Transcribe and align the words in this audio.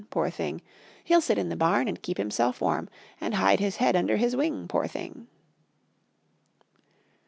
Poor 0.09 0.31
thing! 0.31 0.61
He'll 1.03 1.21
sit 1.21 1.37
in 1.37 1.49
the 1.49 1.55
barn 1.55 1.87
And 1.87 2.01
keep 2.01 2.17
himself 2.17 2.59
warm, 2.59 2.89
And 3.19 3.35
hide 3.35 3.59
his 3.59 3.75
head 3.75 3.95
under 3.95 4.17
his 4.17 4.35
wing. 4.35 4.67
Poor 4.67 4.87
thing! 4.87 5.27